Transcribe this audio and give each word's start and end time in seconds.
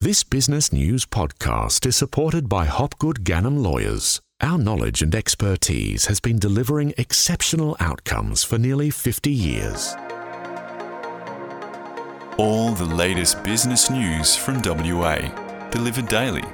This 0.00 0.22
business 0.22 0.72
news 0.72 1.04
podcast 1.04 1.84
is 1.84 1.96
supported 1.96 2.48
by 2.48 2.66
Hopgood 2.66 3.24
Ganim 3.24 3.60
Lawyers. 3.60 4.20
Our 4.40 4.56
knowledge 4.56 5.02
and 5.02 5.12
expertise 5.12 6.06
has 6.06 6.20
been 6.20 6.38
delivering 6.38 6.94
exceptional 6.96 7.76
outcomes 7.80 8.44
for 8.44 8.58
nearly 8.58 8.90
50 8.90 9.28
years. 9.28 9.96
All 12.36 12.74
the 12.74 12.84
latest 12.84 13.42
business 13.42 13.90
news 13.90 14.36
from 14.36 14.62
WA, 14.64 15.16
delivered 15.70 16.06
daily. 16.06 16.44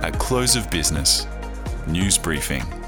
At 0.00 0.16
close 0.18 0.56
of 0.56 0.70
business, 0.70 1.26
news 1.86 2.16
briefing. 2.16 2.81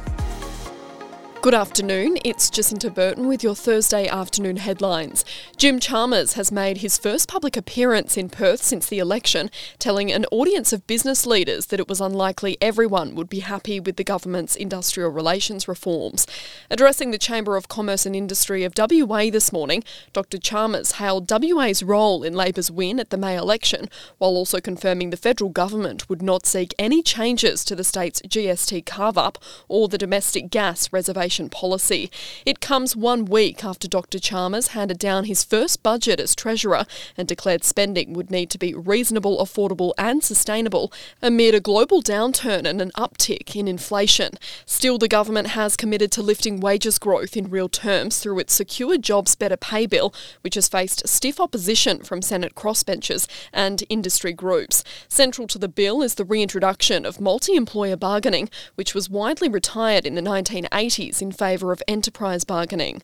Good 1.45 1.53
afternoon, 1.53 2.17
it's 2.25 2.49
Jacinta 2.49 2.89
Burton 2.89 3.29
with 3.29 3.43
your 3.45 3.55
Thursday 3.55 4.09
afternoon 4.09 4.57
headlines. 4.57 5.27
Jim 5.59 5.79
Chalmers 5.79 6.33
has 6.33 6.51
made 6.51 6.79
his 6.79 6.97
first 6.97 7.29
public 7.29 7.55
appearance 7.55 8.17
in 8.17 8.31
Perth 8.31 8.63
since 8.63 8.87
the 8.87 8.99
election, 8.99 9.51
telling 9.79 10.11
an 10.11 10.25
audience 10.33 10.73
of 10.73 10.87
business 10.87 11.27
leaders 11.27 11.67
that 11.67 11.79
it 11.79 11.87
was 11.87 12.01
unlikely 12.01 12.57
everyone 12.63 13.15
would 13.15 13.29
be 13.29 13.41
happy 13.41 13.79
with 13.79 13.97
the 13.97 14.05
government's 14.05 14.57
industrial 14.57 15.11
relations 15.11 15.69
reforms. 15.69 16.27
Addressing 16.71 17.11
the 17.11 17.19
Chamber 17.19 17.59
of 17.59 17.69
Commerce 17.69 18.07
and 18.07 18.17
Industry 18.17 18.65
of 18.65 18.73
WA 18.79 19.29
this 19.29 19.53
morning, 19.53 19.85
Dr 20.15 20.39
Chalmers 20.39 20.93
hailed 20.93 21.31
WA's 21.31 21.83
role 21.83 22.23
in 22.23 22.33
Labor's 22.33 22.71
win 22.71 22.99
at 22.99 23.11
the 23.11 23.19
May 23.19 23.37
election, 23.37 23.91
while 24.17 24.31
also 24.31 24.63
confirming 24.63 25.11
the 25.11 25.19
federal 25.19 25.51
government 25.51 26.09
would 26.09 26.23
not 26.23 26.47
seek 26.47 26.73
any 26.79 27.03
changes 27.03 27.67
to 27.67 27.77
the 27.77 27.85
state's 27.85 28.23
GST 28.23 28.87
carve 28.87 29.19
up 29.19 29.37
or 29.69 29.89
the 29.89 29.99
domestic 29.99 30.49
gas 30.49 30.91
reservation 30.91 31.34
policy. 31.51 32.11
It 32.47 32.61
comes 32.61 32.97
one 32.97 33.25
week 33.25 33.65
after 33.65 33.89
Dr. 33.89 34.19
Chalmers 34.19 34.69
handed 34.69 34.99
down 34.99 35.25
his 35.25 35.45
first 35.45 35.83
budget 35.83 36.21
as 36.21 36.35
Treasurer 36.35 36.87
and 37.17 37.27
declared 37.27 37.65
spending 37.65 38.13
would 38.13 38.31
need 38.31 38.51
to 38.51 38.59
be 38.59 38.75
reasonable, 38.75 39.39
affordable, 39.39 39.93
and 39.99 40.23
sustainable 40.23 40.93
amid 41.21 41.55
a 41.55 41.61
global 41.61 42.03
downturn 42.03 42.67
and 42.67 42.81
an 42.81 42.91
uptick 42.97 43.57
in 43.57 43.69
inflation. 43.69 44.33
Still, 44.67 44.99
the 44.99 45.09
government 45.09 45.49
has 45.49 45.77
committed 45.77 46.13
to 46.13 46.23
lifting 46.23 46.61
wages 46.61 46.99
growth 46.99 47.37
in 47.37 47.51
real 47.51 47.69
terms 47.69 48.19
through 48.21 48.39
its 48.39 48.55
Secure 48.55 48.97
Jobs 48.99 49.35
Better 49.35 49.57
Pay 49.57 49.87
Bill, 49.87 50.15
which 50.43 50.55
has 50.55 50.69
faced 50.69 51.07
stiff 51.09 51.41
opposition 51.41 52.03
from 52.03 52.23
Senate 52.23 52.55
crossbenchers 52.55 53.27
and 53.53 53.85
industry 53.89 54.33
groups. 54.33 54.85
Central 55.09 55.47
to 55.49 55.59
the 55.59 55.69
bill 55.69 56.03
is 56.03 56.15
the 56.15 56.25
reintroduction 56.25 57.05
of 57.05 57.21
multi 57.21 57.55
employer 57.55 57.97
bargaining, 57.97 58.49
which 58.75 58.95
was 58.95 59.11
widely 59.11 59.49
retired 59.49 60.07
in 60.07 60.15
the 60.15 60.21
1980s 60.21 61.23
in 61.25 61.33
favour 61.33 61.73
of 61.73 61.83
enterprise 61.89 62.45
bargaining. 62.45 63.03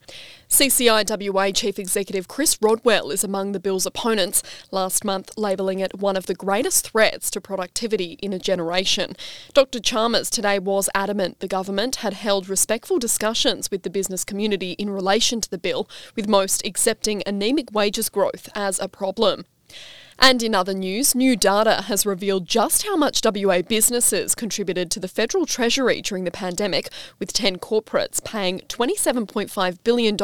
CCIWA 0.48 1.56
Chief 1.56 1.78
Executive 1.78 2.28
Chris 2.28 2.58
Rodwell 2.60 3.10
is 3.10 3.24
among 3.24 3.52
the 3.52 3.58
bill's 3.58 3.86
opponents, 3.86 4.42
last 4.70 5.04
month 5.04 5.30
labelling 5.38 5.80
it 5.80 5.98
one 5.98 6.16
of 6.16 6.26
the 6.26 6.34
greatest 6.34 6.90
threats 6.90 7.30
to 7.30 7.40
productivity 7.40 8.18
in 8.20 8.34
a 8.34 8.38
generation. 8.38 9.16
Dr. 9.54 9.80
Chalmers 9.80 10.28
today 10.28 10.58
was 10.58 10.90
adamant 10.94 11.40
the 11.40 11.48
government 11.48 11.96
had 11.96 12.12
held 12.12 12.48
respectful 12.48 12.98
discussions 12.98 13.70
with 13.70 13.84
the 13.84 13.90
business 13.90 14.22
community 14.22 14.72
in 14.72 14.90
relation 14.90 15.40
to 15.40 15.48
the 15.48 15.58
bill, 15.58 15.88
with 16.14 16.28
most 16.28 16.64
accepting 16.66 17.22
anemic 17.26 17.72
wages 17.72 18.10
growth 18.10 18.50
as 18.54 18.78
a 18.78 18.88
problem. 18.88 19.46
And 20.22 20.42
in 20.42 20.54
other 20.54 20.74
news, 20.74 21.14
new 21.14 21.34
data 21.34 21.82
has 21.86 22.04
revealed 22.04 22.46
just 22.46 22.86
how 22.86 22.94
much 22.94 23.22
WA 23.24 23.62
businesses 23.62 24.34
contributed 24.34 24.90
to 24.90 25.00
the 25.00 25.08
federal 25.08 25.46
treasury 25.46 26.02
during 26.02 26.24
the 26.24 26.30
pandemic, 26.30 26.90
with 27.18 27.32
10 27.32 27.56
corporates 27.56 28.22
paying 28.22 28.60
$27.5 28.68 29.78
billion 29.82 30.16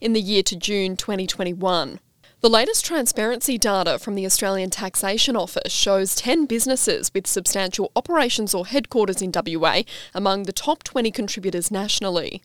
in 0.00 0.12
the 0.12 0.20
year 0.20 0.42
to 0.42 0.56
June 0.56 0.96
2021. 0.96 2.00
The 2.40 2.48
latest 2.48 2.84
transparency 2.84 3.58
data 3.58 3.98
from 3.98 4.14
the 4.14 4.24
Australian 4.24 4.70
Taxation 4.70 5.34
Office 5.34 5.72
shows 5.72 6.14
10 6.14 6.46
businesses 6.46 7.10
with 7.12 7.26
substantial 7.26 7.90
operations 7.96 8.54
or 8.54 8.64
headquarters 8.64 9.20
in 9.20 9.32
WA 9.34 9.82
among 10.14 10.44
the 10.44 10.52
top 10.52 10.84
20 10.84 11.10
contributors 11.10 11.72
nationally. 11.72 12.40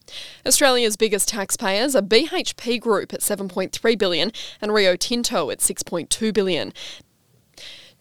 Australia's 0.47 0.97
biggest 0.97 1.29
taxpayers 1.29 1.95
are 1.95 2.01
BHP 2.01 2.81
Group 2.81 3.13
at 3.13 3.19
7.3 3.19 3.95
billion 3.99 4.31
and 4.59 4.73
Rio 4.73 4.95
Tinto 4.95 5.51
at 5.51 5.59
6.2 5.59 6.33
billion. 6.33 6.73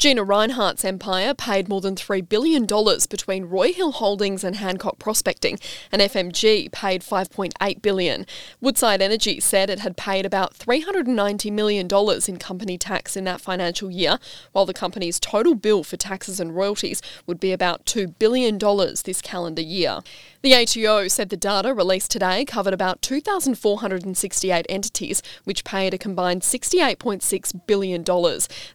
Gina 0.02 0.24
Rinehart's 0.24 0.84
empire 0.84 1.32
paid 1.32 1.68
more 1.68 1.80
than 1.80 1.94
$3 1.94 2.28
billion 2.28 2.66
between 2.66 3.44
Roy 3.44 3.72
Hill 3.72 3.92
Holdings 3.92 4.42
and 4.42 4.56
Hancock 4.56 4.98
Prospecting, 4.98 5.60
and 5.92 6.02
FMG 6.02 6.72
paid 6.72 7.02
5.8 7.02 7.82
billion. 7.82 8.26
Woodside 8.60 9.00
Energy 9.00 9.38
said 9.38 9.70
it 9.70 9.78
had 9.78 9.96
paid 9.96 10.26
about 10.26 10.54
$390 10.54 11.52
million 11.52 11.86
in 12.26 12.36
company 12.36 12.76
tax 12.76 13.16
in 13.16 13.22
that 13.22 13.40
financial 13.40 13.92
year, 13.92 14.18
while 14.50 14.66
the 14.66 14.74
company's 14.74 15.20
total 15.20 15.54
bill 15.54 15.84
for 15.84 15.96
taxes 15.96 16.40
and 16.40 16.56
royalties 16.56 17.00
would 17.28 17.38
be 17.38 17.52
about 17.52 17.86
$2 17.86 18.12
billion 18.18 18.58
this 18.58 19.22
calendar 19.22 19.62
year. 19.62 20.00
The 20.42 20.54
ATO 20.54 21.06
said 21.06 21.28
the 21.28 21.36
data 21.36 21.72
released 21.72 22.10
today 22.10 22.44
covered 22.44 22.74
about 22.74 23.00
2,468 23.00 24.66
entities, 24.68 25.22
which 25.44 25.62
paid 25.62 25.94
a 25.94 25.98
combined 25.98 26.42
$68.6 26.42 27.66
billion. 27.68 28.02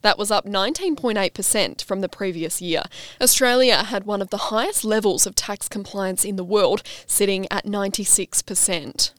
That 0.01 0.17
was 0.17 0.31
up 0.31 0.45
19.8% 0.45 1.83
from 1.83 1.99
the 1.99 2.07
previous 2.07 2.61
year. 2.61 2.83
Australia 3.19 3.83
had 3.83 4.05
one 4.05 4.21
of 4.21 4.29
the 4.29 4.47
highest 4.47 4.85
levels 4.85 5.27
of 5.27 5.35
tax 5.35 5.67
compliance 5.67 6.23
in 6.23 6.37
the 6.37 6.43
world, 6.45 6.83
sitting 7.05 7.45
at 7.51 7.65
96%. 7.65 9.11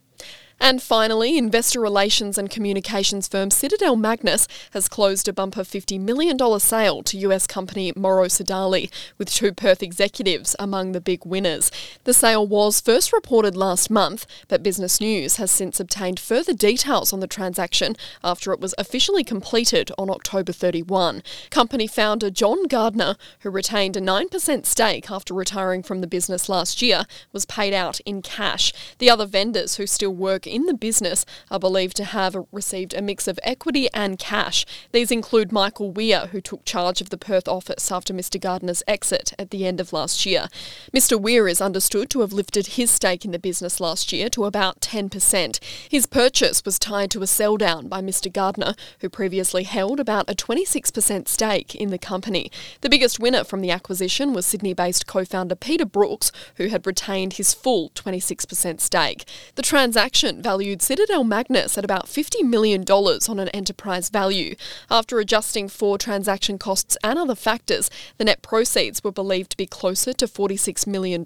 And 0.61 0.83
finally, 0.83 1.39
investor 1.39 1.81
relations 1.81 2.37
and 2.37 2.51
communications 2.51 3.29
firm 3.29 3.51
Citadel 3.51 3.95
Magnus 3.95 4.49
has 4.73 4.89
closed 4.89 5.29
a 5.29 5.33
bumper 5.33 5.63
$50 5.63 6.01
million 6.01 6.37
sale 6.59 7.03
to 7.05 7.19
US 7.19 7.47
company 7.47 7.93
Morrow 7.95 8.25
Sodali, 8.25 8.91
with 9.19 9.31
two 9.31 9.53
Perth 9.53 9.85
executives 9.85 10.57
among 10.59 10.93
the 10.93 11.01
big 11.01 11.25
winners. 11.25 11.71
The 12.05 12.13
sale 12.13 12.45
was 12.45 12.81
first 12.81 13.13
reported 13.13 13.57
last 13.57 13.89
month, 13.89 14.27
but 14.49 14.65
Business 14.65 15.01
News 15.01 15.37
has 15.37 15.53
since 15.53 15.79
obtained 15.79 16.19
further 16.19 16.53
details 16.53 17.13
on 17.13 17.21
the 17.21 17.29
transaction 17.29 17.95
after 18.25 18.53
it 18.53 18.61
was 18.61 18.75
officially 18.79 19.23
completed 19.23 19.93
on 19.97 20.11
October 20.11 20.53
31. 20.53 21.23
Company 21.51 21.87
founder 21.87 22.31
John 22.31 22.65
Gardner, 22.65 23.15
who 23.41 23.51
retained 23.51 23.97
a 23.97 24.01
9% 24.01 24.67
stake 24.67 25.09
after 25.09 25.35
retiring 25.35 25.85
from 25.85 26.01
the 26.01 26.09
business 26.09 26.49
last 26.49 26.83
year, 26.83 27.05
was 27.33 27.47
paid 27.47 27.73
out 27.73 28.01
in 28.01 28.23
cash. 28.23 28.73
The 28.99 29.09
other 29.09 29.27
vendors 29.27 29.77
who 29.77 29.87
still 29.87 30.13
work 30.13 30.48
in 30.49 30.67
the 30.67 30.75
business 30.75 31.25
are 31.51 31.59
believed 31.59 31.97
to 31.97 32.05
have 32.05 32.37
received 32.53 32.95
a 32.95 33.03
mix 33.03 33.29
of 33.29 33.39
equity 33.43 33.89
and 33.93 34.19
cash. 34.19 34.65
These 34.93 35.11
include 35.11 35.53
Michael 35.53 35.93
Weir, 35.93 36.29
who 36.33 36.41
took 36.41 36.65
charge 36.65 37.01
of 37.01 37.11
the 37.11 37.19
Perth 37.19 37.47
office 37.47 37.93
after 37.93 38.13
Mr. 38.13 38.41
Gardner's 38.41 38.83
exit 38.87 39.33
at 39.39 39.51
the 39.51 39.67
end 39.67 39.81
of 39.81 39.93
last 39.93 40.27
year. 40.27 40.49
Mr. 40.93 41.21
Weir 41.21 41.47
is 41.49 41.61
understood 41.61 42.11
to 42.11 42.21
have 42.21 42.33
lifted 42.33 42.69
his 42.69 42.91
stake 42.91 43.25
in 43.25 43.31
the 43.31 43.39
business 43.39 43.81
last 43.81 44.13
year 44.13 44.29
to 44.31 44.45
about 44.45 44.81
10%. 44.81 45.63
His 45.89 46.07
purchase 46.07 46.65
was 46.65 46.79
tied 46.79 47.11
to 47.13 47.23
a 47.23 47.27
sell 47.27 47.57
down 47.57 47.89
by 47.89 48.01
Mr. 48.01 48.33
Gardner, 48.33 48.75
who 49.01 49.09
previously 49.09 49.65
held 49.65 50.01
about 50.01 50.29
a 50.31 50.35
26% 50.35 51.29
stake 51.29 51.75
in 51.75 51.91
the 51.91 51.99
company. 51.99 52.51
The 52.81 52.89
biggest 52.89 53.21
winner 53.21 53.45
from 53.45 53.61
the 53.61 53.71
acquisition 53.71 54.33
was 54.33 54.47
Sydney 54.47 54.75
based 54.75 55.07
co 55.07 55.25
founder 55.25 55.55
Peter 55.55 55.85
Brooks, 55.85 56.33
who 56.57 56.69
had 56.69 56.87
retained 56.87 57.35
his 57.35 57.55
full 57.55 57.91
26% 57.91 58.81
stake. 58.81 59.25
The 59.55 59.63
transaction 59.63 60.38
valued 60.43 60.83
Citadel 60.83 61.25
Magnus 61.25 61.77
at 61.79 61.85
about 61.85 62.07
$50 62.07 62.43
million 62.43 62.83
on 62.83 63.39
an 63.39 63.49
enterprise 63.49 64.09
value. 64.09 64.55
After 64.91 65.19
adjusting 65.19 65.69
for 65.69 65.99
transaction 65.99 66.59
costs 66.59 66.97
and 67.03 67.19
other 67.19 67.35
factors, 67.35 67.91
the 68.17 68.25
net 68.25 68.43
proceeds 68.43 69.03
were 69.05 69.13
believed 69.13 69.51
to 69.51 69.57
be 69.57 69.67
closer 69.67 70.13
to 70.13 70.27
$46 70.27 70.87
million. 70.87 71.25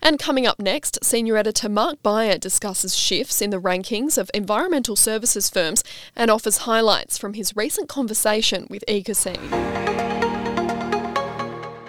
And 0.00 0.18
coming 0.18 0.46
up 0.46 0.60
next, 0.60 1.04
senior 1.04 1.36
editor 1.36 1.68
Mark 1.68 2.02
Beyer 2.02 2.38
discusses 2.38 2.96
shifts 2.96 3.42
in 3.42 3.50
the 3.50 3.60
rankings 3.60 4.16
of 4.16 4.30
environmental 4.32 4.94
services 4.94 5.50
firms 5.50 5.82
and 6.14 6.30
offers 6.30 6.58
highlights 6.58 7.18
from 7.18 7.34
his 7.34 7.56
recent 7.56 7.88
conversation 7.88 8.66
with 8.70 8.84
Ecoscene. 8.86 9.38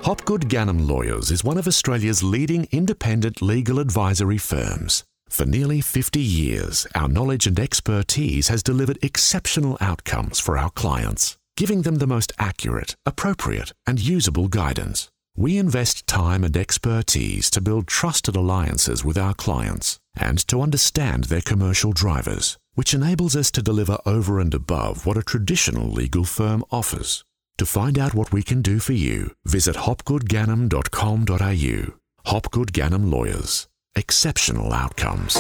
Hopgood 0.04 0.50
Ganim 0.50 0.88
Lawyers 0.88 1.30
is 1.30 1.44
one 1.44 1.60
of 1.60 1.68
Australia's 1.68 2.24
leading 2.24 2.68
independent 2.72 3.44
legal 3.44 3.78
advisory 3.78 4.40
firms. 4.40 5.04
For 5.30 5.46
nearly 5.46 5.80
50 5.80 6.20
years, 6.20 6.86
our 6.96 7.08
knowledge 7.08 7.48
and 7.48 7.58
expertise 7.60 8.50
has 8.50 8.64
delivered 8.64 8.98
exceptional 9.02 9.78
outcomes 9.80 10.40
for 10.40 10.58
our 10.58 10.72
clients, 10.72 11.38
giving 11.56 11.84
them 11.84 11.96
the 11.96 12.08
most 12.08 12.34
accurate, 12.40 12.98
appropriate, 13.06 13.72
and 13.88 14.02
usable 14.02 14.50
guidance. 14.50 15.10
We 15.38 15.58
invest 15.58 16.06
time 16.08 16.44
and 16.44 16.58
expertise 16.58 17.50
to 17.52 17.62
build 17.62 17.88
trusted 17.88 18.36
alliances 18.36 19.06
with 19.06 19.18
our 19.18 19.34
clients 19.34 19.98
and 20.18 20.46
to 20.50 20.62
understand 20.62 21.24
their 21.26 21.42
commercial 21.42 21.94
drivers, 21.94 22.58
which 22.74 22.94
enables 22.94 23.38
us 23.38 23.50
to 23.52 23.62
deliver 23.62 23.98
over 24.06 24.42
and 24.42 24.54
above 24.54 25.06
what 25.06 25.16
a 25.16 25.24
traditional 25.24 25.90
legal 25.90 26.26
firm 26.26 26.66
offers. 26.72 27.24
To 27.60 27.66
find 27.66 27.98
out 27.98 28.14
what 28.14 28.34
we 28.34 28.44
can 28.44 28.62
do 28.62 28.80
for 28.80 28.94
you, 28.94 29.32
visit 29.46 29.78
hopgoodganim.com.au. 29.78 31.94
Hopgood 32.26 32.74
Ganim 32.74 33.10
Lawyers 33.10 33.69
exceptional 33.96 34.74
outcomes. 34.74 35.38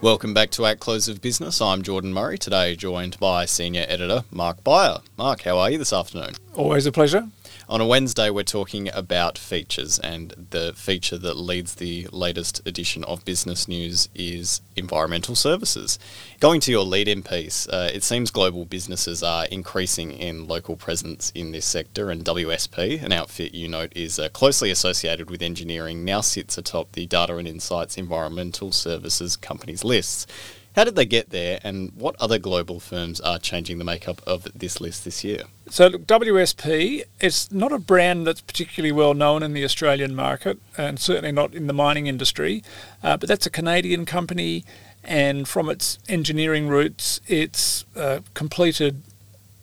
Welcome 0.00 0.34
back 0.34 0.50
to 0.50 0.66
At 0.66 0.80
Close 0.80 1.08
of 1.08 1.22
Business. 1.22 1.60
I'm 1.62 1.82
Jordan 1.82 2.12
Murray, 2.12 2.36
today 2.36 2.76
joined 2.76 3.18
by 3.18 3.46
Senior 3.46 3.86
Editor 3.88 4.24
Mark 4.30 4.62
Beyer. 4.62 4.98
Mark, 5.16 5.42
how 5.42 5.58
are 5.58 5.70
you 5.70 5.78
this 5.78 5.92
afternoon? 5.92 6.34
Always 6.54 6.84
a 6.84 6.92
pleasure. 6.92 7.28
On 7.66 7.80
a 7.80 7.86
Wednesday, 7.86 8.28
we're 8.28 8.42
talking 8.42 8.90
about 8.92 9.38
features, 9.38 9.98
and 9.98 10.48
the 10.50 10.74
feature 10.74 11.16
that 11.16 11.38
leads 11.38 11.76
the 11.76 12.06
latest 12.12 12.60
edition 12.66 13.04
of 13.04 13.24
Business 13.24 13.66
News 13.66 14.10
is 14.14 14.60
environmental 14.76 15.34
services. 15.34 15.98
Going 16.40 16.60
to 16.60 16.70
your 16.70 16.84
lead 16.84 17.08
in 17.08 17.22
piece, 17.22 17.66
uh, 17.68 17.90
it 17.94 18.02
seems 18.02 18.30
global 18.30 18.66
businesses 18.66 19.22
are 19.22 19.46
increasing 19.46 20.12
in 20.12 20.46
local 20.46 20.76
presence 20.76 21.32
in 21.34 21.52
this 21.52 21.64
sector, 21.64 22.10
and 22.10 22.22
WSP, 22.22 23.02
an 23.02 23.12
outfit 23.12 23.54
you 23.54 23.66
note 23.66 23.94
is 23.96 24.18
uh, 24.18 24.28
closely 24.28 24.70
associated 24.70 25.30
with 25.30 25.40
engineering, 25.40 26.04
now 26.04 26.20
sits 26.20 26.58
atop 26.58 26.92
the 26.92 27.06
Data 27.06 27.34
and 27.36 27.48
Insights 27.48 27.96
Environmental 27.96 28.72
Services 28.72 29.36
companies 29.36 29.82
lists. 29.82 30.26
How 30.74 30.82
did 30.82 30.96
they 30.96 31.06
get 31.06 31.30
there, 31.30 31.60
and 31.62 31.92
what 31.94 32.16
other 32.18 32.36
global 32.36 32.80
firms 32.80 33.20
are 33.20 33.38
changing 33.38 33.78
the 33.78 33.84
makeup 33.84 34.20
of 34.26 34.48
this 34.56 34.80
list 34.80 35.04
this 35.04 35.22
year? 35.22 35.44
So, 35.70 35.86
look, 35.86 36.06
WSP 36.06 37.04
is 37.20 37.50
not 37.52 37.70
a 37.70 37.78
brand 37.78 38.26
that's 38.26 38.40
particularly 38.40 38.90
well 38.90 39.14
known 39.14 39.44
in 39.44 39.52
the 39.52 39.62
Australian 39.62 40.16
market, 40.16 40.58
and 40.76 40.98
certainly 40.98 41.30
not 41.30 41.54
in 41.54 41.68
the 41.68 41.72
mining 41.72 42.08
industry, 42.08 42.64
uh, 43.04 43.16
but 43.16 43.28
that's 43.28 43.46
a 43.46 43.50
Canadian 43.50 44.04
company, 44.04 44.64
and 45.04 45.46
from 45.46 45.68
its 45.68 46.00
engineering 46.08 46.66
roots, 46.66 47.20
it's 47.28 47.84
uh, 47.94 48.20
completed 48.34 49.02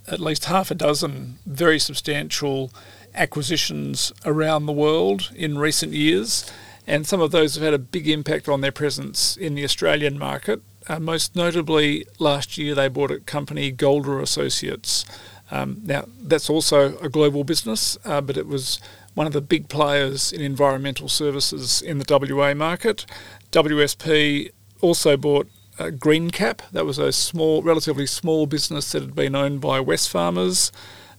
at 0.07 0.21
least 0.21 0.45
half 0.45 0.71
a 0.71 0.75
dozen 0.75 1.39
very 1.45 1.77
substantial 1.77 2.71
acquisitions 3.13 4.13
around 4.25 4.65
the 4.65 4.71
world 4.71 5.29
in 5.35 5.57
recent 5.57 5.91
years. 5.91 6.49
And 6.87 7.05
some 7.05 7.21
of 7.21 7.31
those 7.31 7.55
have 7.55 7.63
had 7.63 7.73
a 7.73 7.79
big 7.79 8.07
impact 8.07 8.47
on 8.47 8.61
their 8.61 8.71
presence 8.71 9.35
in 9.37 9.55
the 9.55 9.63
Australian 9.63 10.17
market. 10.17 10.61
Uh, 10.87 10.99
most 10.99 11.35
notably, 11.35 12.05
last 12.19 12.57
year 12.57 12.73
they 12.75 12.87
bought 12.87 13.11
a 13.11 13.19
company, 13.19 13.71
Golder 13.71 14.19
Associates. 14.19 15.05
Um, 15.51 15.81
now, 15.83 16.05
that's 16.21 16.49
also 16.49 16.97
a 16.99 17.09
global 17.09 17.43
business, 17.43 17.97
uh, 18.05 18.21
but 18.21 18.37
it 18.37 18.47
was 18.47 18.79
one 19.13 19.27
of 19.27 19.33
the 19.33 19.41
big 19.41 19.67
players 19.67 20.31
in 20.31 20.41
environmental 20.41 21.09
services 21.09 21.81
in 21.81 21.99
the 21.99 22.05
WA 22.33 22.53
market. 22.53 23.05
WSP 23.51 24.51
also 24.79 25.17
bought 25.17 25.47
uh, 25.77 25.85
Greencap. 25.85 26.59
That 26.71 26.85
was 26.85 26.97
a 26.97 27.11
small, 27.11 27.61
relatively 27.61 28.05
small 28.05 28.45
business 28.45 28.91
that 28.93 29.01
had 29.01 29.15
been 29.15 29.35
owned 29.35 29.59
by 29.61 29.79
Wesfarmers, 29.79 30.71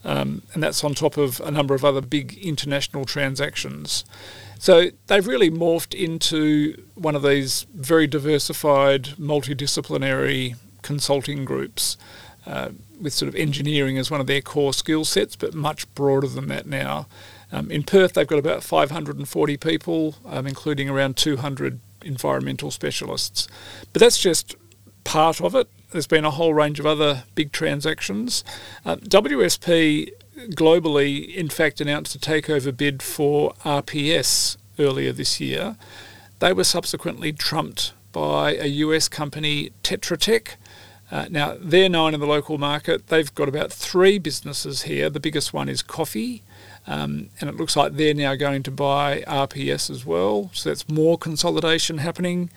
um, 0.04 0.42
and 0.54 0.62
that's 0.62 0.82
on 0.82 0.94
top 0.94 1.16
of 1.16 1.40
a 1.40 1.50
number 1.50 1.74
of 1.74 1.84
other 1.84 2.00
big 2.00 2.38
international 2.38 3.04
transactions. 3.04 4.04
So 4.62 4.90
they've 5.08 5.26
really 5.26 5.50
morphed 5.50 5.92
into 5.92 6.80
one 6.94 7.16
of 7.16 7.24
these 7.24 7.66
very 7.74 8.06
diversified, 8.06 9.06
multidisciplinary 9.18 10.54
consulting 10.82 11.44
groups 11.44 11.96
uh, 12.46 12.68
with 13.00 13.12
sort 13.12 13.28
of 13.28 13.34
engineering 13.34 13.98
as 13.98 14.08
one 14.08 14.20
of 14.20 14.28
their 14.28 14.40
core 14.40 14.72
skill 14.72 15.04
sets, 15.04 15.34
but 15.34 15.52
much 15.52 15.92
broader 15.96 16.28
than 16.28 16.46
that 16.46 16.66
now. 16.66 17.08
Um, 17.50 17.72
in 17.72 17.82
Perth, 17.82 18.12
they've 18.12 18.24
got 18.24 18.38
about 18.38 18.62
540 18.62 19.56
people, 19.56 20.14
um, 20.24 20.46
including 20.46 20.88
around 20.88 21.16
200 21.16 21.80
environmental 22.04 22.70
specialists. 22.70 23.48
But 23.92 23.98
that's 23.98 24.20
just 24.20 24.54
part 25.02 25.40
of 25.40 25.56
it. 25.56 25.68
There's 25.90 26.06
been 26.06 26.24
a 26.24 26.30
whole 26.30 26.54
range 26.54 26.78
of 26.78 26.86
other 26.86 27.24
big 27.34 27.50
transactions. 27.50 28.44
Uh, 28.84 28.94
WSP 28.94 30.12
globally, 30.50 31.34
in 31.34 31.48
fact, 31.48 31.80
announced 31.80 32.14
a 32.14 32.18
takeover 32.18 32.76
bid 32.76 33.02
for 33.02 33.54
RPS 33.64 34.56
earlier 34.78 35.12
this 35.12 35.40
year. 35.40 35.76
They 36.38 36.52
were 36.52 36.64
subsequently 36.64 37.32
trumped 37.32 37.92
by 38.12 38.54
a 38.56 38.66
US 38.66 39.08
company, 39.08 39.70
Tetra 39.82 40.18
Tech. 40.18 40.56
Uh, 41.10 41.26
now, 41.30 41.56
they're 41.60 41.88
known 41.88 42.14
in 42.14 42.20
the 42.20 42.26
local 42.26 42.58
market. 42.58 43.08
They've 43.08 43.34
got 43.34 43.48
about 43.48 43.72
three 43.72 44.18
businesses 44.18 44.82
here. 44.82 45.10
The 45.10 45.20
biggest 45.20 45.52
one 45.52 45.68
is 45.68 45.82
Coffey, 45.82 46.42
um, 46.86 47.28
and 47.40 47.50
it 47.50 47.56
looks 47.56 47.76
like 47.76 47.94
they're 47.94 48.14
now 48.14 48.34
going 48.34 48.62
to 48.62 48.70
buy 48.70 49.22
RPS 49.26 49.90
as 49.90 50.06
well. 50.06 50.50
So 50.54 50.70
that's 50.70 50.88
more 50.88 51.18
consolidation 51.18 51.98
happening. 51.98 52.50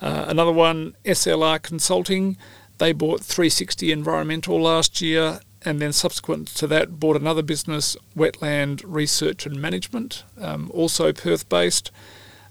Uh, 0.00 0.26
another 0.28 0.52
one, 0.52 0.94
SLR 1.04 1.60
Consulting. 1.60 2.36
They 2.78 2.92
bought 2.92 3.22
360 3.22 3.90
Environmental 3.90 4.60
last 4.60 5.00
year 5.00 5.40
and 5.66 5.80
then 5.80 5.92
subsequent 5.92 6.46
to 6.46 6.66
that 6.68 7.00
bought 7.00 7.16
another 7.16 7.42
business, 7.42 7.96
Wetland 8.16 8.82
Research 8.84 9.44
and 9.44 9.60
Management, 9.60 10.22
um, 10.40 10.70
also 10.72 11.12
Perth-based. 11.12 11.90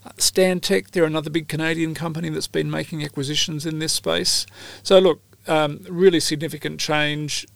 Uh, 0.04 0.10
Stantec, 0.18 0.90
they're 0.90 1.04
another 1.04 1.30
big 1.30 1.48
Canadian 1.48 1.94
company 1.94 2.28
that's 2.28 2.46
been 2.46 2.70
making 2.70 3.02
acquisitions 3.02 3.64
in 3.64 3.78
this 3.78 3.94
space. 3.94 4.46
So 4.82 4.98
look, 4.98 5.22
um, 5.48 5.80
really 5.88 6.20
significant 6.20 6.78
change, 6.78 7.46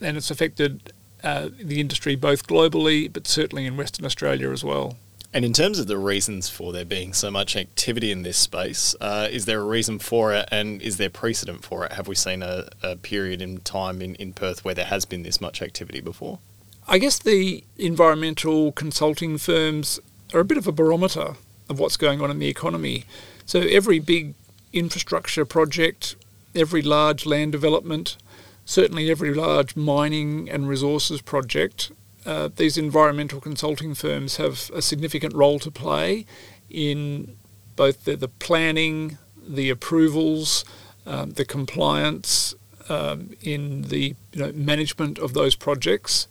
and 0.00 0.16
it's 0.16 0.30
affected 0.30 0.92
uh, 1.24 1.48
the 1.60 1.80
industry 1.80 2.14
both 2.14 2.46
globally, 2.46 3.12
but 3.12 3.26
certainly 3.26 3.66
in 3.66 3.76
Western 3.76 4.06
Australia 4.06 4.50
as 4.50 4.62
well. 4.62 4.96
And 5.32 5.44
in 5.44 5.52
terms 5.52 5.78
of 5.78 5.86
the 5.86 5.98
reasons 5.98 6.48
for 6.48 6.72
there 6.72 6.86
being 6.86 7.12
so 7.12 7.30
much 7.30 7.54
activity 7.54 8.10
in 8.10 8.22
this 8.22 8.38
space, 8.38 8.94
uh, 9.00 9.28
is 9.30 9.44
there 9.44 9.60
a 9.60 9.64
reason 9.64 9.98
for 9.98 10.32
it 10.32 10.48
and 10.50 10.80
is 10.80 10.96
there 10.96 11.10
precedent 11.10 11.64
for 11.64 11.84
it? 11.84 11.92
Have 11.92 12.08
we 12.08 12.14
seen 12.14 12.42
a, 12.42 12.68
a 12.82 12.96
period 12.96 13.42
in 13.42 13.58
time 13.58 14.00
in, 14.00 14.14
in 14.14 14.32
Perth 14.32 14.64
where 14.64 14.74
there 14.74 14.86
has 14.86 15.04
been 15.04 15.24
this 15.24 15.40
much 15.40 15.60
activity 15.60 16.00
before? 16.00 16.38
I 16.86 16.96
guess 16.96 17.18
the 17.18 17.62
environmental 17.76 18.72
consulting 18.72 19.36
firms 19.36 20.00
are 20.32 20.40
a 20.40 20.44
bit 20.44 20.56
of 20.56 20.66
a 20.66 20.72
barometer 20.72 21.34
of 21.68 21.78
what's 21.78 21.98
going 21.98 22.22
on 22.22 22.30
in 22.30 22.38
the 22.38 22.48
economy. 22.48 23.04
So 23.44 23.60
every 23.60 23.98
big 23.98 24.32
infrastructure 24.72 25.44
project, 25.44 26.16
every 26.54 26.80
large 26.80 27.26
land 27.26 27.52
development, 27.52 28.16
certainly 28.64 29.10
every 29.10 29.34
large 29.34 29.76
mining 29.76 30.48
and 30.48 30.66
resources 30.66 31.20
project 31.20 31.92
uh, 32.28 32.50
these 32.54 32.76
environmental 32.76 33.40
consulting 33.40 33.94
firms 33.94 34.36
have 34.36 34.70
a 34.74 34.82
significant 34.82 35.32
role 35.34 35.58
to 35.58 35.70
play 35.70 36.26
in 36.68 37.38
both 37.74 38.04
the, 38.04 38.16
the 38.16 38.28
planning, 38.28 39.16
the 39.48 39.70
approvals, 39.70 40.62
um, 41.06 41.30
the 41.30 41.44
compliance, 41.46 42.54
um, 42.90 43.30
in 43.40 43.82
the 43.82 44.14
you 44.32 44.42
know, 44.42 44.52
management 44.52 45.18
of 45.18 45.32
those 45.32 45.56
projects. 45.56 46.28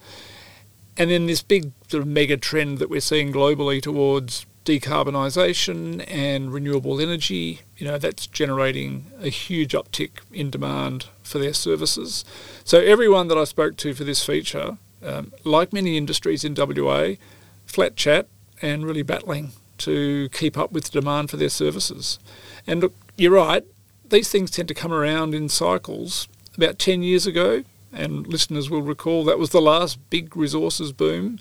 And 0.97 1.09
then 1.09 1.25
this 1.25 1.41
big 1.41 1.71
sort 1.87 2.03
of 2.03 2.07
mega 2.07 2.37
trend 2.37 2.77
that 2.77 2.91
we're 2.91 3.01
seeing 3.01 3.33
globally 3.33 3.81
towards 3.81 4.45
decarbonisation 4.65 6.05
and 6.07 6.53
renewable 6.53 7.01
energy, 7.01 7.61
you 7.75 7.87
know, 7.87 7.97
that's 7.97 8.27
generating 8.27 9.07
a 9.19 9.29
huge 9.29 9.71
uptick 9.71 10.11
in 10.31 10.51
demand 10.51 11.07
for 11.23 11.39
their 11.39 11.53
services. 11.53 12.23
So 12.63 12.79
everyone 12.81 13.29
that 13.29 13.37
I 13.37 13.45
spoke 13.45 13.77
to 13.77 13.95
for 13.95 14.03
this 14.03 14.23
feature 14.23 14.77
um, 15.03 15.33
like 15.43 15.73
many 15.73 15.97
industries 15.97 16.43
in 16.43 16.55
WA, 16.55 17.13
flat 17.65 17.95
chat 17.95 18.27
and 18.61 18.85
really 18.85 19.03
battling 19.03 19.51
to 19.79 20.29
keep 20.29 20.57
up 20.57 20.71
with 20.71 20.85
the 20.85 20.99
demand 20.99 21.29
for 21.29 21.37
their 21.37 21.49
services. 21.49 22.19
And 22.65 22.81
look, 22.81 22.93
you're 23.15 23.31
right, 23.31 23.63
these 24.09 24.29
things 24.29 24.51
tend 24.51 24.67
to 24.69 24.73
come 24.73 24.91
around 24.91 25.33
in 25.33 25.49
cycles. 25.49 26.27
About 26.55 26.79
10 26.79 27.03
years 27.03 27.27
ago, 27.27 27.63
and 27.93 28.25
listeners 28.27 28.69
will 28.69 28.81
recall 28.81 29.23
that 29.25 29.37
was 29.37 29.51
the 29.51 29.61
last 29.61 29.97
big 30.09 30.35
resources 30.35 30.91
boom. 30.91 31.39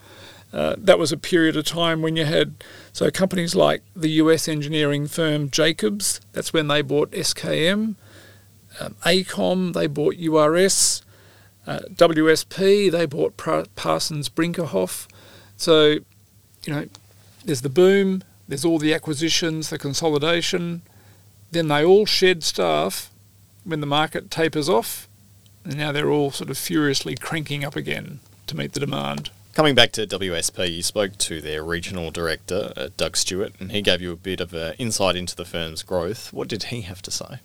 Uh, 0.52 0.74
that 0.78 0.98
was 0.98 1.10
a 1.10 1.16
period 1.16 1.56
of 1.56 1.64
time 1.64 2.02
when 2.02 2.16
you 2.16 2.24
had 2.24 2.54
so 2.92 3.10
companies 3.10 3.54
like 3.54 3.82
the 3.94 4.10
US 4.10 4.48
engineering 4.48 5.06
firm 5.06 5.50
Jacobs. 5.50 6.20
That's 6.32 6.52
when 6.52 6.68
they 6.68 6.82
bought 6.82 7.10
SKM, 7.12 7.96
um, 8.80 8.96
AECOM. 9.04 9.72
They 9.72 9.86
bought 9.86 10.16
URS. 10.16 11.02
Uh, 11.66 11.80
WSP, 11.94 12.90
they 12.90 13.06
bought 13.06 13.36
Parsons 13.36 14.28
Brinckerhoff. 14.28 15.08
So, 15.56 15.98
you 16.64 16.72
know, 16.72 16.86
there's 17.44 17.62
the 17.62 17.68
boom, 17.68 18.22
there's 18.48 18.64
all 18.64 18.78
the 18.78 18.94
acquisitions, 18.94 19.70
the 19.70 19.78
consolidation. 19.78 20.82
Then 21.50 21.68
they 21.68 21.84
all 21.84 22.06
shed 22.06 22.42
staff 22.42 23.10
when 23.64 23.80
the 23.80 23.86
market 23.86 24.30
tapers 24.30 24.68
off, 24.68 25.08
and 25.64 25.76
now 25.76 25.90
they're 25.90 26.10
all 26.10 26.30
sort 26.30 26.50
of 26.50 26.58
furiously 26.58 27.16
cranking 27.16 27.64
up 27.64 27.74
again 27.74 28.20
to 28.46 28.56
meet 28.56 28.72
the 28.72 28.80
demand. 28.80 29.30
Coming 29.54 29.74
back 29.74 29.90
to 29.92 30.06
WSP, 30.06 30.70
you 30.70 30.82
spoke 30.82 31.16
to 31.18 31.40
their 31.40 31.64
regional 31.64 32.10
director, 32.10 32.72
uh, 32.76 32.90
Doug 32.96 33.16
Stewart, 33.16 33.54
and 33.58 33.72
he 33.72 33.80
gave 33.80 34.02
you 34.02 34.12
a 34.12 34.16
bit 34.16 34.40
of 34.40 34.52
an 34.52 34.74
insight 34.74 35.16
into 35.16 35.34
the 35.34 35.46
firm's 35.46 35.82
growth. 35.82 36.32
What 36.32 36.46
did 36.46 36.64
he 36.64 36.82
have 36.82 37.00
to 37.02 37.10
say? 37.10 37.38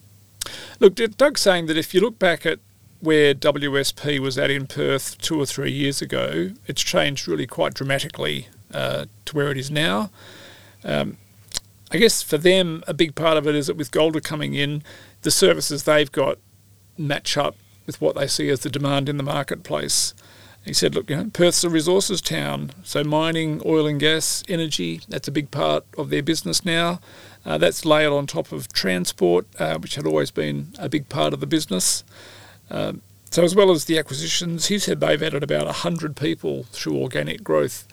Look, 0.80 0.96
Doug's 0.96 1.42
saying 1.42 1.68
that 1.68 1.78
if 1.78 1.94
you 1.94 2.02
look 2.02 2.20
back 2.20 2.46
at 2.46 2.60
where 3.02 3.34
WSP 3.34 4.20
was 4.20 4.38
at 4.38 4.50
in 4.50 4.68
Perth 4.68 5.18
two 5.18 5.40
or 5.40 5.46
three 5.46 5.72
years 5.72 6.02
ago, 6.02 6.52
it's 6.68 6.82
changed 6.82 7.28
really 7.28 7.48
quite 7.48 7.74
dramatically 7.74 8.48
uh, 8.74 9.06
to 9.26 9.36
where 9.36 9.52
it 9.52 9.58
is 9.58 9.70
now. 9.70 10.10
Um, 10.84 11.18
I 11.92 11.98
guess 11.98 12.22
for 12.22 12.38
them, 12.38 12.84
a 12.88 12.94
big 12.94 13.16
part 13.16 13.38
of 13.38 13.48
it 13.48 13.56
is 13.56 13.68
that 13.68 13.76
with 13.76 13.92
Golder 13.92 14.22
coming 14.22 14.54
in, 14.54 14.84
the 15.24 15.32
services 15.32 15.84
they've 15.84 16.12
got 16.12 16.38
match 16.98 17.38
up 17.38 17.56
with 17.86 18.00
what 18.00 18.16
they 18.16 18.28
see 18.28 18.50
as 18.50 18.62
the 18.62 18.70
demand 18.70 19.10
in 19.10 19.18
the 19.18 19.24
marketplace. 19.24 20.14
He 20.64 20.74
said, 20.74 20.94
look, 20.94 21.10
you 21.10 21.16
know, 21.18 21.30
Perth's 21.34 21.64
a 21.64 21.70
resources 21.70 22.22
town, 22.22 22.72
so 22.84 23.04
mining, 23.04 23.62
oil 23.66 23.88
and 23.88 24.00
gas, 24.00 24.44
energy, 24.48 25.02
that's 25.10 25.28
a 25.28 25.32
big 25.32 25.50
part 25.50 25.86
of 25.98 26.12
their 26.12 26.22
business 26.22 26.64
now. 26.64 27.00
Uh, 27.44 27.58
that's 27.58 27.84
layered 27.84 28.14
on 28.14 28.28
top 28.28 28.52
of 28.52 28.72
transport, 28.72 29.48
uh, 29.58 29.80
which 29.80 29.96
had 29.96 30.06
always 30.06 30.30
been 30.30 30.74
a 30.78 30.88
big 30.88 31.10
part 31.10 31.34
of 31.34 31.40
the 31.40 31.48
business. 31.48 32.04
Um, 32.72 33.02
so, 33.30 33.44
as 33.44 33.56
well 33.56 33.72
as 33.72 33.86
the 33.86 33.98
acquisitions, 33.98 34.68
he 34.68 34.80
said 34.80 35.00
they've 35.00 35.22
added 35.22 35.44
about 35.44 35.66
100 35.66 36.16
people 36.16 36.64
through 36.72 36.98
organic 36.98 37.44
growth. 37.44 37.88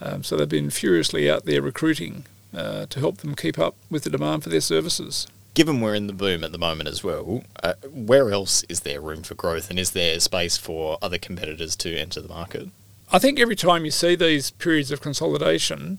Um, 0.00 0.24
so, 0.24 0.36
they've 0.36 0.48
been 0.48 0.70
furiously 0.70 1.30
out 1.30 1.44
there 1.44 1.62
recruiting 1.62 2.24
uh, 2.54 2.86
to 2.86 3.00
help 3.00 3.18
them 3.18 3.34
keep 3.34 3.58
up 3.58 3.76
with 3.90 4.04
the 4.04 4.10
demand 4.10 4.42
for 4.42 4.48
their 4.48 4.60
services. 4.60 5.26
Given 5.54 5.80
we're 5.80 5.94
in 5.94 6.06
the 6.06 6.14
boom 6.14 6.44
at 6.44 6.52
the 6.52 6.58
moment 6.58 6.88
as 6.88 7.04
well, 7.04 7.44
uh, 7.62 7.74
where 7.90 8.30
else 8.30 8.64
is 8.70 8.80
there 8.80 9.00
room 9.00 9.22
for 9.22 9.34
growth 9.34 9.68
and 9.68 9.78
is 9.78 9.90
there 9.90 10.18
space 10.18 10.56
for 10.56 10.96
other 11.02 11.18
competitors 11.18 11.76
to 11.76 11.94
enter 11.94 12.22
the 12.22 12.28
market? 12.28 12.68
I 13.10 13.18
think 13.18 13.38
every 13.38 13.56
time 13.56 13.84
you 13.84 13.90
see 13.90 14.14
these 14.14 14.50
periods 14.52 14.90
of 14.90 15.02
consolidation, 15.02 15.98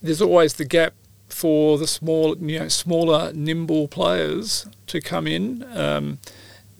there's 0.00 0.22
always 0.22 0.54
the 0.54 0.64
gap 0.64 0.94
for 1.28 1.76
the 1.76 1.88
small, 1.88 2.36
you 2.38 2.60
know, 2.60 2.68
smaller, 2.68 3.32
nimble 3.32 3.88
players 3.88 4.66
to 4.86 5.00
come 5.00 5.26
in, 5.26 5.64
um, 5.76 6.18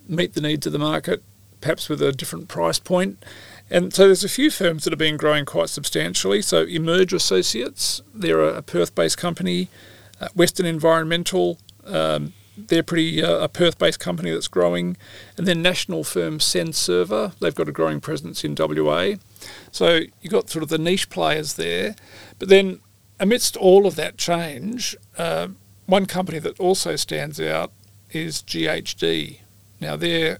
meet 0.09 0.35
the 0.35 0.41
needs 0.41 0.67
of 0.67 0.73
the 0.73 0.79
market, 0.79 1.23
perhaps 1.61 1.88
with 1.88 2.03
a 2.03 2.12
different 2.12 2.49
price 2.49 2.79
point. 2.79 3.23
And 3.71 3.93
so 3.93 4.07
there's 4.07 4.25
a 4.25 4.29
few 4.29 4.50
firms 4.50 4.85
that 4.85 4.93
have 4.93 4.99
been 4.99 5.17
growing 5.17 5.45
quite 5.45 5.69
substantially. 5.69 6.41
So 6.41 6.62
Emerge 6.62 7.12
Associates, 7.12 8.00
they're 8.15 8.41
a 8.41 8.62
Perth-based 8.62 9.19
company. 9.19 9.69
Uh, 10.21 10.29
Western 10.35 10.67
Environmental, 10.67 11.59
um, 11.85 12.33
they're 12.57 12.83
pretty 12.83 13.23
uh, 13.23 13.38
a 13.38 13.49
Perth-based 13.49 14.00
company 14.00 14.31
that's 14.31 14.49
growing, 14.49 14.97
and 15.37 15.47
then 15.47 15.62
national 15.62 16.03
firm 16.03 16.38
Senversa, 16.38 17.38
they've 17.38 17.55
got 17.55 17.69
a 17.69 17.73
growing 17.73 18.00
presence 18.00 18.43
in 18.43 18.57
WA. 18.59 19.15
So 19.71 20.00
you've 20.21 20.33
got 20.33 20.50
sort 20.50 20.62
of 20.62 20.69
the 20.69 20.79
niche 20.79 21.09
players 21.09 21.55
there, 21.55 21.95
but 22.38 22.49
then 22.49 22.81
amidst 23.21 23.57
all 23.57 23.87
of 23.87 23.95
that 23.97 24.17
change, 24.17 24.97
uh, 25.17 25.49
one 25.87 26.07
company 26.07 26.38
that 26.41 26.59
also 26.59 26.97
stands 26.97 27.41
out 27.41 27.73
is 28.11 28.43
GHD. 28.43 29.41
Now 29.81 29.97
they're 29.97 30.39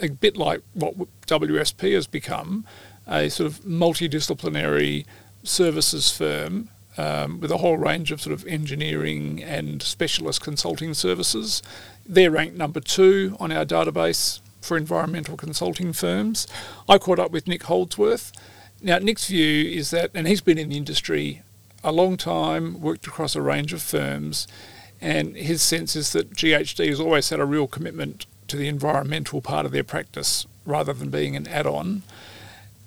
a 0.00 0.08
bit 0.08 0.36
like 0.36 0.62
what 0.74 0.94
WSP 1.26 1.94
has 1.94 2.06
become, 2.06 2.66
a 3.06 3.28
sort 3.28 3.50
of 3.50 3.60
multidisciplinary 3.60 5.06
services 5.42 6.10
firm 6.10 6.68
um, 6.98 7.40
with 7.40 7.50
a 7.50 7.58
whole 7.58 7.76
range 7.76 8.10
of 8.10 8.20
sort 8.20 8.32
of 8.32 8.46
engineering 8.46 9.42
and 9.42 9.82
specialist 9.82 10.40
consulting 10.40 10.94
services. 10.94 11.62
They're 12.06 12.30
ranked 12.30 12.56
number 12.56 12.80
two 12.80 13.36
on 13.38 13.52
our 13.52 13.64
database 13.64 14.40
for 14.60 14.76
environmental 14.76 15.36
consulting 15.36 15.92
firms. 15.92 16.46
I 16.88 16.98
caught 16.98 17.18
up 17.18 17.30
with 17.30 17.46
Nick 17.46 17.64
Holdsworth. 17.64 18.32
Now, 18.82 18.98
Nick's 18.98 19.28
view 19.28 19.70
is 19.70 19.90
that, 19.90 20.10
and 20.14 20.26
he's 20.26 20.40
been 20.40 20.58
in 20.58 20.70
the 20.70 20.76
industry 20.76 21.42
a 21.84 21.92
long 21.92 22.16
time, 22.16 22.80
worked 22.80 23.06
across 23.06 23.36
a 23.36 23.40
range 23.42 23.72
of 23.72 23.80
firms, 23.80 24.48
and 25.00 25.36
his 25.36 25.62
sense 25.62 25.94
is 25.94 26.12
that 26.12 26.32
GHD 26.32 26.88
has 26.88 27.00
always 27.00 27.28
had 27.28 27.38
a 27.38 27.44
real 27.44 27.66
commitment 27.66 28.26
to 28.48 28.56
the 28.56 28.68
environmental 28.68 29.40
part 29.40 29.66
of 29.66 29.72
their 29.72 29.84
practice 29.84 30.46
rather 30.64 30.92
than 30.92 31.10
being 31.10 31.36
an 31.36 31.46
add 31.48 31.66
on. 31.66 32.02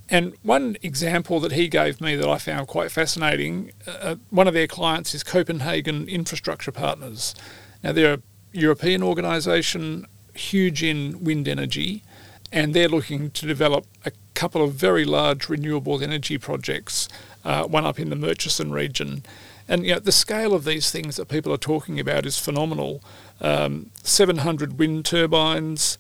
And 0.09 0.33
one 0.41 0.75
example 0.81 1.39
that 1.39 1.51
he 1.51 1.67
gave 1.67 2.01
me 2.01 2.15
that 2.15 2.27
I 2.27 2.39
found 2.39 2.67
quite 2.67 2.91
fascinating 2.91 3.71
uh, 3.87 3.91
uh, 3.91 4.15
one 4.29 4.47
of 4.47 4.53
their 4.53 4.67
clients 4.67 5.13
is 5.13 5.23
Copenhagen 5.23 6.07
Infrastructure 6.07 6.71
Partners. 6.71 7.35
Now, 7.83 7.91
they're 7.91 8.15
a 8.15 8.21
European 8.51 9.03
organisation, 9.03 10.07
huge 10.33 10.81
in 10.81 11.23
wind 11.23 11.47
energy, 11.47 12.03
and 12.51 12.73
they're 12.73 12.89
looking 12.89 13.29
to 13.31 13.45
develop 13.45 13.85
a 14.05 14.11
couple 14.33 14.63
of 14.63 14.73
very 14.73 15.05
large 15.05 15.47
renewable 15.47 16.01
energy 16.01 16.37
projects, 16.37 17.07
uh, 17.45 17.65
one 17.65 17.85
up 17.85 17.99
in 17.99 18.09
the 18.09 18.15
Murchison 18.15 18.71
region. 18.71 19.23
And 19.69 19.85
you 19.85 19.93
know, 19.93 19.99
the 19.99 20.11
scale 20.11 20.53
of 20.53 20.65
these 20.65 20.89
things 20.89 21.15
that 21.17 21.27
people 21.27 21.53
are 21.53 21.57
talking 21.57 21.99
about 21.99 22.25
is 22.25 22.39
phenomenal. 22.39 23.03
Um, 23.39 23.91
700 24.03 24.79
wind 24.79 25.05
turbines, 25.05 25.99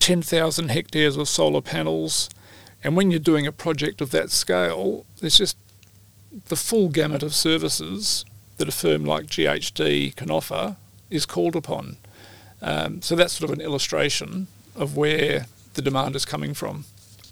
10,000 0.00 0.68
hectares 0.68 1.16
of 1.16 1.28
solar 1.28 1.62
panels, 1.62 2.28
and 2.82 2.96
when 2.96 3.10
you're 3.10 3.20
doing 3.20 3.46
a 3.46 3.52
project 3.52 4.00
of 4.00 4.10
that 4.10 4.30
scale, 4.30 5.06
there's 5.20 5.38
just 5.38 5.56
the 6.48 6.56
full 6.56 6.88
gamut 6.88 7.22
of 7.22 7.34
services 7.34 8.24
that 8.58 8.68
a 8.68 8.72
firm 8.72 9.04
like 9.04 9.26
GHD 9.26 10.14
can 10.16 10.30
offer 10.30 10.76
is 11.08 11.26
called 11.26 11.56
upon. 11.56 11.96
Um, 12.60 13.02
so 13.02 13.14
that's 13.14 13.34
sort 13.34 13.50
of 13.50 13.58
an 13.58 13.64
illustration 13.64 14.48
of 14.74 14.96
where 14.96 15.46
the 15.74 15.82
demand 15.82 16.16
is 16.16 16.24
coming 16.24 16.54
from. 16.54 16.84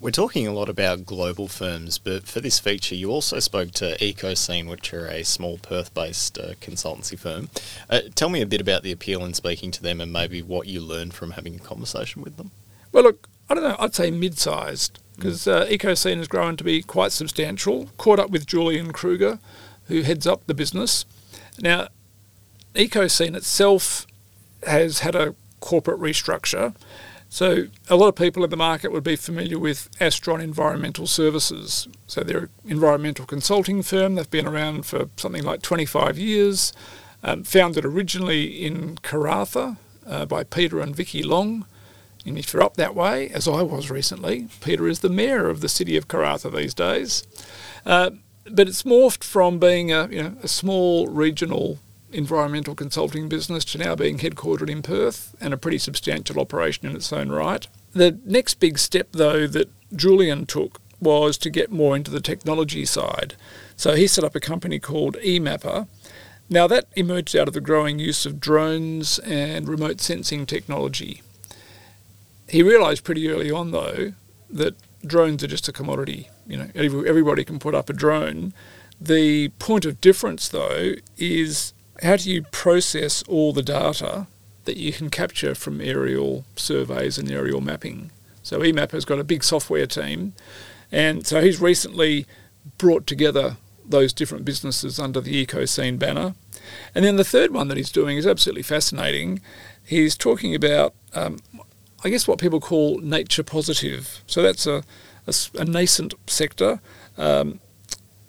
We're 0.04 0.10
talking 0.10 0.46
a 0.46 0.52
lot 0.52 0.68
about 0.68 1.06
global 1.06 1.48
firms, 1.48 1.96
but 1.96 2.26
for 2.26 2.38
this 2.38 2.58
feature, 2.58 2.94
you 2.94 3.10
also 3.10 3.38
spoke 3.38 3.70
to 3.70 3.96
EcoScene, 3.96 4.68
which 4.68 4.92
are 4.92 5.06
a 5.06 5.22
small 5.22 5.56
Perth 5.56 5.94
based 5.94 6.36
uh, 6.36 6.52
consultancy 6.60 7.18
firm. 7.18 7.48
Uh, 7.88 8.02
tell 8.14 8.28
me 8.28 8.42
a 8.42 8.46
bit 8.46 8.60
about 8.60 8.82
the 8.82 8.92
appeal 8.92 9.24
in 9.24 9.32
speaking 9.32 9.70
to 9.70 9.82
them 9.82 10.02
and 10.02 10.12
maybe 10.12 10.42
what 10.42 10.66
you 10.66 10.82
learned 10.82 11.14
from 11.14 11.30
having 11.30 11.54
a 11.54 11.58
conversation 11.58 12.20
with 12.20 12.36
them. 12.36 12.50
Well, 12.92 13.04
look, 13.04 13.30
I 13.48 13.54
don't 13.54 13.64
know, 13.64 13.76
I'd 13.78 13.94
say 13.94 14.10
mid 14.10 14.38
sized 14.38 14.98
because 15.16 15.48
uh, 15.48 15.64
EcoScene 15.70 16.18
has 16.18 16.28
grown 16.28 16.58
to 16.58 16.64
be 16.64 16.82
quite 16.82 17.12
substantial. 17.12 17.88
Caught 17.96 18.18
up 18.18 18.28
with 18.28 18.44
Julian 18.44 18.92
Kruger, 18.92 19.38
who 19.86 20.02
heads 20.02 20.26
up 20.26 20.46
the 20.46 20.52
business. 20.52 21.06
Now, 21.58 21.88
EcoScene 22.74 23.34
itself 23.34 24.06
has 24.66 24.98
had 24.98 25.14
a 25.14 25.34
corporate 25.60 25.98
restructure. 25.98 26.74
So 27.34 27.66
a 27.90 27.96
lot 27.96 28.06
of 28.06 28.14
people 28.14 28.44
in 28.44 28.50
the 28.50 28.56
market 28.56 28.92
would 28.92 29.02
be 29.02 29.16
familiar 29.16 29.58
with 29.58 29.90
Astron 29.98 30.40
Environmental 30.40 31.08
Services. 31.08 31.88
So 32.06 32.20
they're 32.20 32.38
an 32.38 32.50
environmental 32.64 33.26
consulting 33.26 33.82
firm. 33.82 34.14
They've 34.14 34.30
been 34.30 34.46
around 34.46 34.86
for 34.86 35.08
something 35.16 35.42
like 35.42 35.60
25 35.60 36.16
years. 36.16 36.72
Um, 37.24 37.42
founded 37.42 37.84
originally 37.84 38.64
in 38.64 38.98
Karratha 38.98 39.78
uh, 40.06 40.26
by 40.26 40.44
Peter 40.44 40.78
and 40.78 40.94
Vicky 40.94 41.24
Long. 41.24 41.66
And 42.24 42.38
if 42.38 42.52
you're 42.52 42.62
up 42.62 42.76
that 42.76 42.94
way, 42.94 43.30
as 43.30 43.48
I 43.48 43.62
was 43.62 43.90
recently, 43.90 44.46
Peter 44.60 44.86
is 44.86 45.00
the 45.00 45.08
mayor 45.08 45.50
of 45.50 45.60
the 45.60 45.68
city 45.68 45.96
of 45.96 46.06
Karratha 46.06 46.54
these 46.54 46.72
days. 46.72 47.26
Uh, 47.84 48.10
but 48.48 48.68
it's 48.68 48.84
morphed 48.84 49.24
from 49.24 49.58
being 49.58 49.90
a, 49.90 50.06
you 50.06 50.22
know, 50.22 50.36
a 50.44 50.46
small 50.46 51.08
regional 51.08 51.80
environmental 52.14 52.74
consulting 52.74 53.28
business 53.28 53.64
to 53.66 53.78
now 53.78 53.94
being 53.94 54.18
headquartered 54.18 54.70
in 54.70 54.82
Perth 54.82 55.34
and 55.40 55.52
a 55.52 55.58
pretty 55.58 55.78
substantial 55.78 56.40
operation 56.40 56.86
in 56.88 56.96
its 56.96 57.12
own 57.12 57.30
right. 57.30 57.66
The 57.92 58.18
next 58.24 58.54
big 58.60 58.78
step, 58.78 59.08
though, 59.12 59.46
that 59.46 59.70
Julian 59.94 60.46
took 60.46 60.80
was 61.00 61.36
to 61.38 61.50
get 61.50 61.70
more 61.70 61.94
into 61.94 62.10
the 62.10 62.20
technology 62.20 62.84
side. 62.86 63.34
So 63.76 63.94
he 63.94 64.06
set 64.06 64.24
up 64.24 64.34
a 64.34 64.40
company 64.40 64.78
called 64.78 65.16
eMapper. 65.16 65.86
Now, 66.48 66.66
that 66.66 66.86
emerged 66.96 67.36
out 67.36 67.48
of 67.48 67.54
the 67.54 67.60
growing 67.60 67.98
use 67.98 68.24
of 68.24 68.40
drones 68.40 69.18
and 69.20 69.68
remote 69.68 70.00
sensing 70.00 70.46
technology. 70.46 71.22
He 72.48 72.62
realised 72.62 73.04
pretty 73.04 73.28
early 73.28 73.50
on, 73.50 73.70
though, 73.70 74.14
that 74.50 74.76
drones 75.06 75.44
are 75.44 75.48
just 75.48 75.68
a 75.68 75.72
commodity. 75.72 76.30
You 76.46 76.56
know, 76.56 76.70
everybody 76.74 77.44
can 77.44 77.58
put 77.58 77.74
up 77.74 77.90
a 77.90 77.92
drone. 77.92 78.54
The 79.00 79.48
point 79.58 79.84
of 79.84 80.00
difference, 80.00 80.48
though, 80.48 80.94
is 81.18 81.73
how 82.02 82.16
do 82.16 82.30
you 82.30 82.42
process 82.42 83.22
all 83.24 83.52
the 83.52 83.62
data 83.62 84.26
that 84.64 84.76
you 84.76 84.92
can 84.92 85.10
capture 85.10 85.54
from 85.54 85.80
aerial 85.80 86.44
surveys 86.56 87.18
and 87.18 87.30
aerial 87.30 87.60
mapping? 87.60 88.10
So 88.42 88.60
eMap 88.60 88.92
has 88.92 89.04
got 89.04 89.18
a 89.18 89.24
big 89.24 89.42
software 89.44 89.86
team, 89.86 90.34
and 90.92 91.26
so 91.26 91.40
he's 91.40 91.60
recently 91.60 92.26
brought 92.78 93.06
together 93.06 93.56
those 93.86 94.12
different 94.12 94.44
businesses 94.44 94.98
under 94.98 95.20
the 95.20 95.44
EcoScene 95.44 95.98
banner. 95.98 96.34
And 96.94 97.04
then 97.04 97.16
the 97.16 97.24
third 97.24 97.52
one 97.52 97.68
that 97.68 97.76
he's 97.76 97.92
doing 97.92 98.16
is 98.16 98.26
absolutely 98.26 98.62
fascinating. 98.62 99.40
He's 99.84 100.16
talking 100.16 100.54
about 100.54 100.94
um, 101.14 101.38
I 102.04 102.10
guess, 102.10 102.28
what 102.28 102.38
people 102.38 102.60
call 102.60 102.98
nature 102.98 103.42
positive. 103.42 104.22
So 104.26 104.42
that's 104.42 104.66
a, 104.66 104.84
a, 105.26 105.34
a 105.58 105.64
nascent 105.64 106.12
sector. 106.26 106.80
Um, 107.16 107.60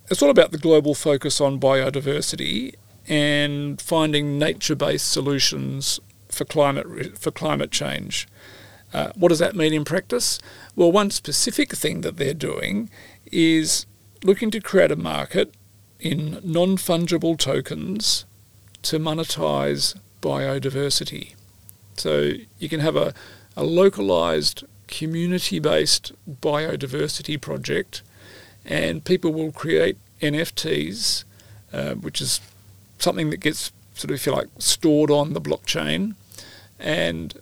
it's 0.09 0.21
all 0.21 0.29
about 0.29 0.51
the 0.51 0.57
global 0.57 0.95
focus 0.95 1.41
on 1.41 1.59
biodiversity 1.59 2.75
and 3.07 3.81
finding 3.81 4.39
nature-based 4.39 5.11
solutions 5.11 5.99
for 6.29 6.45
climate 6.45 7.17
for 7.17 7.31
climate 7.31 7.71
change. 7.71 8.27
Uh, 8.93 9.11
what 9.15 9.29
does 9.29 9.39
that 9.39 9.55
mean 9.55 9.73
in 9.73 9.83
practice? 9.83 10.39
Well, 10.75 10.91
one 10.91 11.11
specific 11.11 11.73
thing 11.73 12.01
that 12.01 12.17
they're 12.17 12.33
doing 12.33 12.89
is 13.31 13.85
looking 14.23 14.51
to 14.51 14.59
create 14.59 14.91
a 14.91 14.95
market 14.95 15.53
in 15.99 16.39
non-fungible 16.43 17.37
tokens 17.37 18.25
to 18.83 18.99
monetize 18.99 19.97
biodiversity. 20.21 21.35
So 21.97 22.33
you 22.59 22.69
can 22.69 22.79
have 22.79 22.95
a, 22.95 23.13
a 23.55 23.63
localized 23.63 24.63
community 24.87 25.59
based 25.59 26.11
biodiversity 26.29 27.39
project, 27.39 28.01
and 28.63 29.03
people 29.03 29.33
will 29.33 29.51
create 29.51 29.97
NFTs, 30.21 31.23
uh, 31.73 31.95
which 31.95 32.21
is 32.21 32.39
something 32.99 33.29
that 33.29 33.37
gets 33.37 33.71
sort 33.93 34.11
of, 34.11 34.15
if 34.15 34.25
you 34.25 34.31
like, 34.31 34.47
stored 34.59 35.11
on 35.11 35.33
the 35.33 35.41
blockchain. 35.41 36.15
And 36.79 37.33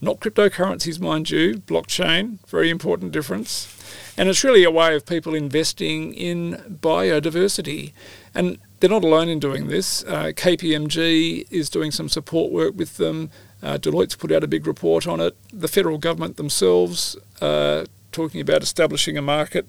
not 0.00 0.20
cryptocurrencies, 0.20 0.98
mind 0.98 1.30
you, 1.30 1.58
blockchain, 1.58 2.38
very 2.48 2.70
important 2.70 3.12
difference. 3.12 3.76
And 4.16 4.28
it's 4.28 4.42
really 4.42 4.64
a 4.64 4.70
way 4.70 4.94
of 4.94 5.04
people 5.04 5.34
investing 5.34 6.14
in 6.14 6.78
biodiversity. 6.80 7.92
And 8.34 8.58
they're 8.80 8.90
not 8.90 9.04
alone 9.04 9.28
in 9.28 9.38
doing 9.38 9.68
this. 9.68 10.02
Uh, 10.04 10.32
KPMG 10.34 11.46
is 11.50 11.68
doing 11.68 11.90
some 11.90 12.08
support 12.08 12.50
work 12.50 12.74
with 12.76 12.96
them. 12.96 13.30
Uh, 13.62 13.76
Deloitte's 13.76 14.16
put 14.16 14.32
out 14.32 14.42
a 14.42 14.48
big 14.48 14.66
report 14.66 15.06
on 15.06 15.20
it. 15.20 15.36
The 15.52 15.68
federal 15.68 15.98
government 15.98 16.38
themselves 16.38 17.16
uh, 17.42 17.84
talking 18.10 18.40
about 18.40 18.62
establishing 18.62 19.18
a 19.18 19.22
market 19.22 19.68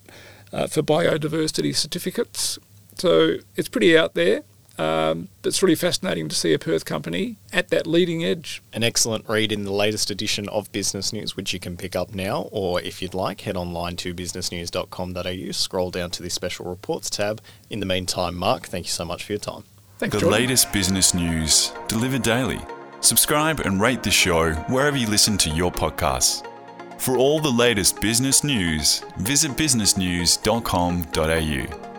uh, 0.54 0.68
for 0.68 0.82
biodiversity 0.82 1.76
certificates. 1.76 2.58
So 2.96 3.38
it's 3.56 3.70
pretty 3.70 3.98
out 3.98 4.14
there. 4.14 4.44
Um, 4.82 5.28
but 5.44 5.50
it's 5.50 5.62
really 5.62 5.76
fascinating 5.76 6.28
to 6.28 6.36
see 6.36 6.54
a 6.54 6.60
Perth 6.60 6.86
company 6.86 7.38
at 7.54 7.70
that 7.70 7.86
leading 7.86 8.26
edge. 8.26 8.64
An 8.74 8.84
excellent 8.84 9.30
read 9.30 9.52
in 9.52 9.64
the 9.64 9.72
latest 9.72 10.10
edition 10.10 10.50
of 10.50 10.72
Business 10.72 11.14
News, 11.14 11.38
which 11.38 11.54
you 11.54 11.60
can 11.60 11.78
pick 11.78 11.96
up 11.96 12.16
now, 12.16 12.50
or 12.52 12.82
if 12.82 13.00
you'd 13.00 13.14
like, 13.14 13.42
head 13.42 13.56
online 13.56 13.96
to 13.98 14.16
businessnews.com.au, 14.16 15.52
scroll 15.52 15.92
down 15.92 16.10
to 16.12 16.24
the 16.24 16.32
special 16.32 16.66
reports 16.66 17.12
tab. 17.12 17.42
In 17.70 17.80
the 17.80 17.86
meantime, 17.86 18.36
Mark, 18.36 18.66
thank 18.66 18.88
you 18.88 18.92
so 18.92 19.06
much 19.06 19.24
for 19.24 19.34
your 19.34 19.40
time. 19.40 19.66
Thanks, 20.00 20.16
the 20.16 20.22
Jordan. 20.22 20.40
latest 20.40 20.74
business 20.74 21.14
news 21.14 21.74
delivered 21.88 22.24
daily. 22.24 22.60
Subscribe 23.02 23.60
and 23.60 23.80
rate 23.80 24.02
the 24.02 24.10
show 24.10 24.54
wherever 24.68 24.98
you 24.98 25.06
listen 25.06 25.38
to 25.40 25.52
your 25.52 25.72
podcasts. 25.72 26.44
For 27.00 27.18
all 27.18 27.40
the 27.40 27.52
latest 27.52 28.02
business 28.02 28.44
news, 28.44 29.04
visit 29.18 29.52
businessnews.com.au. 29.52 31.91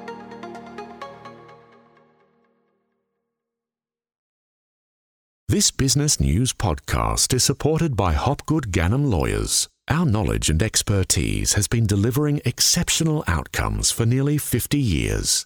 This 5.52 5.70
business 5.70 6.18
news 6.18 6.54
podcast 6.54 7.34
is 7.34 7.44
supported 7.44 7.94
by 7.94 8.14
Hopgood 8.14 8.72
Ganim 8.72 9.10
Lawyers. 9.10 9.68
Our 9.86 10.06
knowledge 10.06 10.48
and 10.48 10.62
expertise 10.62 11.52
has 11.52 11.68
been 11.68 11.84
delivering 11.84 12.40
exceptional 12.46 13.22
outcomes 13.26 13.90
for 13.90 14.06
nearly 14.06 14.38
50 14.38 14.78
years. 14.78 15.44